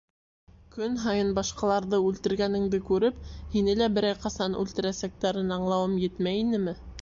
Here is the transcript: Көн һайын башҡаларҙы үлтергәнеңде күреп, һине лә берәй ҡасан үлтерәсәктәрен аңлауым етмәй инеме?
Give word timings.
Көн 0.75 0.95
һайын 1.01 1.27
башҡаларҙы 1.39 1.99
үлтергәнеңде 2.05 2.79
күреп, 2.87 3.19
һине 3.57 3.77
лә 3.83 3.91
берәй 3.99 4.17
ҡасан 4.25 4.57
үлтерәсәктәрен 4.63 5.55
аңлауым 5.59 5.95
етмәй 6.07 6.43
инеме? 6.47 6.75